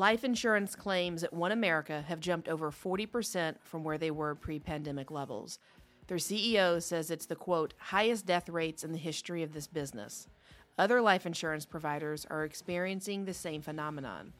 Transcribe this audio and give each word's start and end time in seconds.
life 0.00 0.24
insurance 0.24 0.74
claims 0.74 1.22
at 1.22 1.30
One 1.30 1.52
America 1.52 2.02
have 2.08 2.20
jumped 2.20 2.48
over 2.48 2.70
40% 2.70 3.56
from 3.62 3.84
where 3.84 3.98
they 3.98 4.10
were 4.10 4.34
pre 4.34 4.58
pandemic 4.58 5.10
levels. 5.10 5.58
Their 6.06 6.16
CEO 6.16 6.82
says 6.82 7.10
it's 7.10 7.26
the 7.26 7.36
quote, 7.36 7.74
highest 7.76 8.24
death 8.24 8.48
rates 8.48 8.82
in 8.82 8.92
the 8.92 8.98
history 8.98 9.42
of 9.42 9.52
this 9.52 9.66
business. 9.66 10.26
Other 10.78 11.02
life 11.02 11.26
insurance 11.26 11.66
providers 11.66 12.26
are 12.30 12.44
experiencing 12.44 13.26
the 13.26 13.34
same 13.34 13.60
phenomenon. 13.60 14.32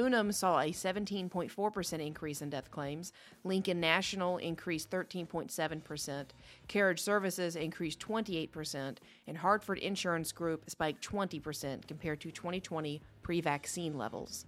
Unum 0.00 0.32
saw 0.32 0.60
a 0.60 0.72
17.4% 0.72 2.06
increase 2.06 2.40
in 2.40 2.50
death 2.50 2.70
claims. 2.70 3.12
Lincoln 3.44 3.80
National 3.80 4.38
increased 4.38 4.90
13.7%. 4.90 6.26
Carriage 6.68 7.00
Services 7.00 7.56
increased 7.56 8.00
28%. 8.00 8.96
And 9.26 9.38
Hartford 9.38 9.78
Insurance 9.78 10.32
Group 10.32 10.68
spiked 10.70 11.06
20% 11.06 11.86
compared 11.86 12.20
to 12.20 12.30
2020 12.30 13.02
pre 13.22 13.40
vaccine 13.40 13.98
levels. 13.98 14.46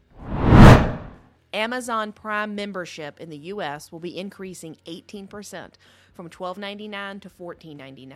Amazon 1.53 2.13
Prime 2.13 2.55
membership 2.55 3.21
in 3.21 3.29
the 3.29 3.37
U.S. 3.37 3.93
will 3.93 4.01
be 4.01 4.17
increasing 4.19 4.79
18% 4.87 5.73
from 6.15 6.31
$12.99 6.31 7.21
to 7.21 7.29
$14.99. 7.29 8.15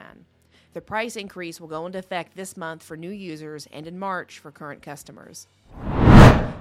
The 0.73 0.81
price 0.81 1.17
increase 1.17 1.61
will 1.61 1.69
go 1.69 1.87
into 1.87 1.99
effect 1.99 2.35
this 2.35 2.57
month 2.57 2.83
for 2.83 2.97
new 2.97 3.11
users 3.11 3.67
and 3.73 3.87
in 3.87 3.99
March 3.99 4.39
for 4.39 4.51
current 4.51 4.83
customers. 4.83 5.49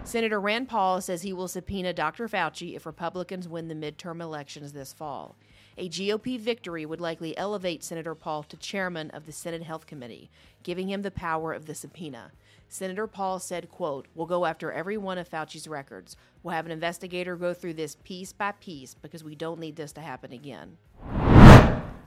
Senator 0.06 0.40
Rand 0.40 0.70
Paul 0.70 1.02
says 1.02 1.24
he 1.24 1.34
will 1.34 1.48
subpoena 1.48 1.92
Dr. 1.92 2.28
Fauci 2.28 2.76
if 2.76 2.86
Republicans 2.86 3.50
win 3.50 3.68
the 3.70 3.74
midterm 3.74 4.22
elections 4.22 4.72
this 4.72 4.94
fall. 4.94 5.36
A 5.80 5.90
GOP 5.90 6.40
victory 6.40 6.86
would 6.86 7.02
likely 7.02 7.36
elevate 7.36 7.84
Senator 7.84 8.14
Paul 8.14 8.44
to 8.44 8.56
chairman 8.56 9.10
of 9.10 9.26
the 9.26 9.32
Senate 9.32 9.64
Health 9.64 9.88
Committee, 9.88 10.30
giving 10.62 10.90
him 10.90 11.02
the 11.02 11.10
power 11.10 11.54
of 11.54 11.66
the 11.66 11.74
subpoena. 11.74 12.32
Senator 12.70 13.08
Paul 13.08 13.40
said, 13.40 13.72
quote, 13.72 14.08
We'll 14.14 14.28
go 14.28 14.46
after 14.46 14.72
every 14.72 14.96
one 14.96 15.18
of 15.18 15.28
Fauci's 15.28 15.68
records. 15.68 16.16
We'll 16.44 16.54
have 16.54 16.68
an 16.68 16.72
investigator 16.72 17.36
go 17.36 17.56
through 17.56 17.74
this 17.74 17.98
piece 18.04 18.32
by 18.32 18.52
piece 18.52 18.94
because 18.94 19.24
we 19.24 19.34
don't 19.34 19.60
need 19.60 19.76
this 19.76 19.92
to 19.94 20.02
happen 20.02 20.32
again. 20.32 20.78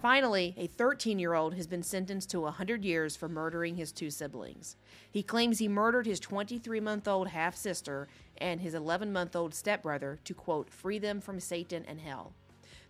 Finally, 0.01 0.55
a 0.57 0.69
13 0.69 1.19
year 1.19 1.35
old 1.35 1.55
has 1.55 1.67
been 1.67 1.83
sentenced 1.83 2.31
to 2.31 2.41
100 2.41 2.85
years 2.85 3.17
for 3.17 3.29
murdering 3.29 3.75
his 3.75 3.91
two 3.91 4.11
siblings. 4.11 4.77
He 5.11 5.25
claims 5.25 5.59
he 5.59 5.67
murdered 5.67 6.07
his 6.07 6.21
23 6.21 6.79
month 6.79 7.09
old 7.09 7.29
half 7.29 7.57
sister 7.57 8.07
and 8.37 8.61
his 8.61 8.75
11 8.75 9.13
month 9.13 9.35
old 9.35 9.55
stepbrother 9.55 10.21
to, 10.23 10.35
quote, 10.35 10.71
free 10.71 11.01
them 11.01 11.21
from 11.21 11.41
Satan 11.41 11.85
and 11.89 12.01
hell. 12.01 12.33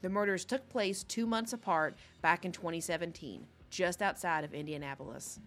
The 0.02 0.10
murders 0.10 0.44
took 0.44 0.68
place 0.68 1.02
two 1.02 1.26
months 1.26 1.54
apart 1.54 1.96
back 2.20 2.44
in 2.44 2.52
2017, 2.52 3.46
just 3.70 4.02
outside 4.02 4.44
of 4.44 4.52
Indianapolis. 4.52 5.40